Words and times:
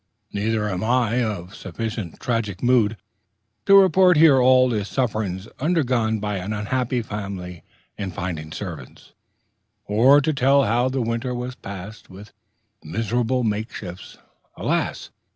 Neither 0.33 0.67
am 0.67 0.83
I 0.83 1.21
of 1.23 1.53
sufficiently 1.53 2.17
tragic 2.19 2.63
mood 2.63 2.97
to 3.67 3.77
report 3.79 4.17
here 4.17 4.41
all 4.41 4.67
the 4.67 4.83
sufferings 4.83 5.47
undergone 5.59 6.19
by 6.19 6.37
an 6.37 6.53
unhappy 6.53 7.03
family 7.03 7.61
in 7.99 8.09
finding 8.09 8.51
servants, 8.51 9.13
or 9.85 10.19
to 10.19 10.33
tell 10.33 10.63
how 10.63 10.89
the 10.89 11.03
winter 11.03 11.35
was 11.35 11.53
passed 11.53 12.09
with 12.09 12.33
miserable 12.83 13.43
makeshifts. 13.43 14.17
Alas! 14.57 15.11